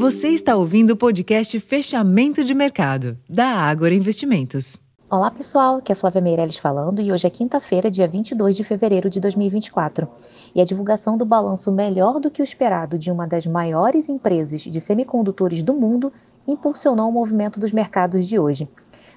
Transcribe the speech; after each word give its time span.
Você 0.00 0.28
está 0.28 0.56
ouvindo 0.56 0.92
o 0.92 0.96
podcast 0.96 1.60
Fechamento 1.60 2.42
de 2.42 2.54
Mercado, 2.54 3.18
da 3.28 3.48
Ágora 3.48 3.92
Investimentos. 3.92 4.78
Olá 5.10 5.30
pessoal, 5.30 5.76
aqui 5.76 5.92
é 5.92 5.94
Flávia 5.94 6.22
Meirelles 6.22 6.56
falando 6.56 7.02
e 7.02 7.12
hoje 7.12 7.26
é 7.26 7.30
quinta-feira, 7.30 7.90
dia 7.90 8.08
22 8.08 8.56
de 8.56 8.64
fevereiro 8.64 9.10
de 9.10 9.20
2024. 9.20 10.08
E 10.54 10.60
a 10.62 10.64
divulgação 10.64 11.18
do 11.18 11.26
balanço 11.26 11.70
melhor 11.70 12.18
do 12.18 12.30
que 12.30 12.40
o 12.40 12.42
esperado 12.42 12.98
de 12.98 13.10
uma 13.10 13.26
das 13.26 13.46
maiores 13.46 14.08
empresas 14.08 14.62
de 14.62 14.80
semicondutores 14.80 15.62
do 15.62 15.74
mundo 15.74 16.10
impulsionou 16.48 17.10
o 17.10 17.12
movimento 17.12 17.60
dos 17.60 17.70
mercados 17.70 18.26
de 18.26 18.38
hoje. 18.38 18.70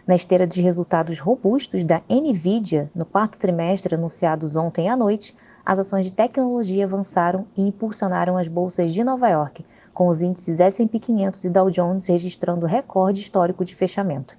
Na 0.06 0.16
esteira 0.16 0.46
dos 0.46 0.58
resultados 0.58 1.18
robustos 1.18 1.86
da 1.86 2.02
Nvidia 2.10 2.92
no 2.94 3.06
quarto 3.06 3.40
trimestre 3.40 3.96
anunciados 3.96 4.58
ontem 4.58 4.90
à 4.90 4.98
noite, 4.98 5.34
as 5.66 5.80
ações 5.80 6.08
de 6.08 6.12
tecnologia 6.12 6.84
avançaram 6.84 7.48
e 7.56 7.62
impulsionaram 7.62 8.38
as 8.38 8.50
bolsas 8.50 8.94
de 8.94 9.02
Nova 9.02 9.30
York, 9.30 9.64
com 9.94 10.08
os 10.08 10.22
índices 10.22 10.60
S&P 10.60 11.00
500 11.00 11.46
e 11.46 11.50
Dow 11.50 11.70
Jones 11.70 12.08
registrando 12.08 12.66
recorde 12.66 13.20
histórico 13.20 13.64
de 13.64 13.76
fechamento. 13.76 14.36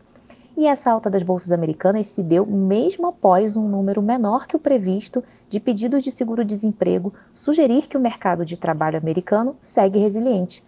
E 0.57 0.69
essa 0.69 0.93
alta 0.93 1.11
das 1.11 1.25
bolsas 1.25 1.51
americanas 1.51 2.07
se 2.07 2.23
deu 2.23 2.47
mesmo 2.47 3.09
após 3.09 3.57
um 3.57 3.69
número 3.69 4.01
menor 4.01 4.47
que 4.47 4.55
o 4.55 4.61
previsto 4.61 5.23
de 5.49 5.59
pedidos 5.59 6.05
de 6.05 6.13
seguro-desemprego 6.13 7.13
sugerir 7.33 7.89
que 7.89 7.97
o 7.97 8.01
mercado 8.01 8.45
de 8.45 8.57
trabalho 8.57 8.97
americano 8.97 9.57
segue 9.61 9.99
resiliente, 9.99 10.65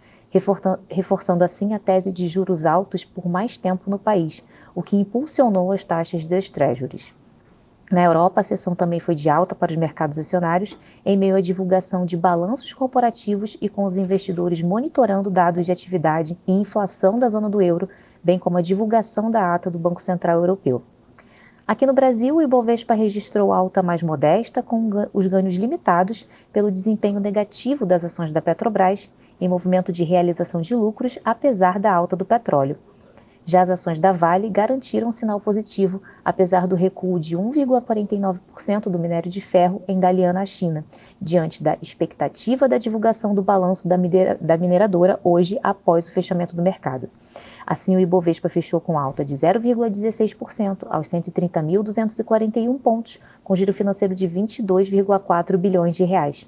reforçando 0.89 1.43
assim 1.43 1.73
a 1.73 1.79
tese 1.79 2.11
de 2.11 2.27
juros 2.27 2.65
altos 2.65 3.05
por 3.05 3.29
mais 3.29 3.57
tempo 3.57 3.89
no 3.89 3.97
país, 3.97 4.43
o 4.75 4.83
que 4.83 4.97
impulsionou 4.97 5.71
as 5.71 5.85
taxas 5.85 6.25
das 6.25 6.49
treasuries. 6.49 7.13
Na 7.89 8.03
Europa, 8.03 8.41
a 8.41 8.43
sessão 8.43 8.75
também 8.75 8.99
foi 8.99 9.15
de 9.15 9.29
alta 9.29 9.55
para 9.55 9.71
os 9.71 9.77
mercados 9.77 10.19
acionários, 10.19 10.77
em 11.05 11.15
meio 11.15 11.37
à 11.37 11.41
divulgação 11.41 12.05
de 12.05 12.17
balanços 12.17 12.73
corporativos 12.73 13.57
e 13.61 13.69
com 13.69 13.85
os 13.85 13.95
investidores 13.95 14.61
monitorando 14.61 15.29
dados 15.29 15.65
de 15.65 15.71
atividade 15.71 16.37
e 16.45 16.51
inflação 16.51 17.17
da 17.17 17.29
zona 17.29 17.49
do 17.49 17.61
euro, 17.61 17.87
bem 18.21 18.37
como 18.37 18.57
a 18.57 18.61
divulgação 18.61 19.31
da 19.31 19.55
ata 19.55 19.71
do 19.71 19.79
Banco 19.79 20.01
Central 20.01 20.39
Europeu. 20.39 20.83
Aqui 21.65 21.85
no 21.85 21.93
Brasil, 21.93 22.35
o 22.35 22.41
Ibovespa 22.41 22.93
registrou 22.93 23.53
alta 23.53 23.81
mais 23.81 24.03
modesta, 24.03 24.61
com 24.61 24.89
os 25.13 25.27
ganhos 25.27 25.55
limitados 25.55 26.27
pelo 26.51 26.71
desempenho 26.71 27.21
negativo 27.21 27.85
das 27.85 28.03
ações 28.03 28.31
da 28.31 28.41
Petrobras, 28.41 29.09
em 29.39 29.47
movimento 29.47 29.93
de 29.93 30.03
realização 30.03 30.59
de 30.59 30.75
lucros, 30.75 31.17
apesar 31.23 31.79
da 31.79 31.93
alta 31.93 32.17
do 32.17 32.25
petróleo. 32.25 32.77
Já 33.49 33.61
as 33.61 33.69
ações 33.69 33.97
da 33.97 34.11
Vale 34.11 34.49
garantiram 34.49 35.07
um 35.07 35.11
sinal 35.11 35.39
positivo, 35.39 36.01
apesar 36.23 36.67
do 36.67 36.75
recuo 36.75 37.17
de 37.17 37.37
1,49% 37.37 38.89
do 38.89 38.99
minério 38.99 39.31
de 39.31 39.39
ferro 39.39 39.81
em 39.87 39.97
Dalian, 39.97 40.43
China, 40.45 40.83
diante 41.21 41.63
da 41.63 41.77
expectativa 41.81 42.67
da 42.67 42.77
divulgação 42.77 43.33
do 43.33 43.41
balanço 43.41 43.87
da 43.87 44.57
mineradora 44.57 45.17
hoje 45.23 45.57
após 45.63 46.09
o 46.09 46.11
fechamento 46.11 46.57
do 46.57 46.61
mercado. 46.61 47.09
Assim, 47.65 47.95
o 47.95 48.01
Ibovespa 48.01 48.49
fechou 48.49 48.81
com 48.81 48.99
alta 48.99 49.23
de 49.23 49.33
0,16% 49.33 50.85
aos 50.89 51.07
130.241 51.07 52.77
pontos, 52.77 53.17
com 53.45 53.55
giro 53.55 53.73
financeiro 53.73 54.13
de 54.13 54.27
22,4 54.27 55.55
bilhões 55.55 55.95
de 55.95 56.03
reais. 56.03 56.45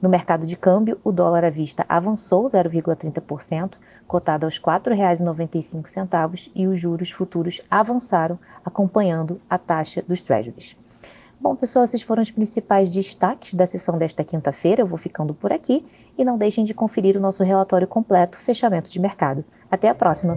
No 0.00 0.08
mercado 0.08 0.46
de 0.46 0.56
câmbio, 0.56 1.00
o 1.02 1.10
dólar 1.10 1.44
à 1.44 1.50
vista 1.50 1.84
avançou 1.88 2.44
0,30%, 2.46 3.78
cotado 4.06 4.46
aos 4.46 4.56
R$ 4.56 4.62
4,95, 4.62 6.50
e 6.54 6.68
os 6.68 6.78
juros 6.78 7.10
futuros 7.10 7.60
avançaram, 7.68 8.38
acompanhando 8.64 9.40
a 9.50 9.58
taxa 9.58 10.02
dos 10.06 10.22
treasuries. 10.22 10.76
Bom, 11.40 11.54
pessoal, 11.54 11.84
esses 11.84 12.02
foram 12.02 12.22
os 12.22 12.30
principais 12.30 12.90
destaques 12.90 13.54
da 13.54 13.66
sessão 13.66 13.96
desta 13.96 14.24
quinta-feira. 14.24 14.82
Eu 14.82 14.86
vou 14.86 14.98
ficando 14.98 15.32
por 15.32 15.52
aqui 15.52 15.84
e 16.16 16.24
não 16.24 16.38
deixem 16.38 16.64
de 16.64 16.74
conferir 16.74 17.16
o 17.16 17.20
nosso 17.20 17.44
relatório 17.44 17.86
completo 17.86 18.36
Fechamento 18.36 18.90
de 18.90 19.00
Mercado. 19.00 19.44
Até 19.70 19.88
a 19.88 19.94
próxima! 19.94 20.36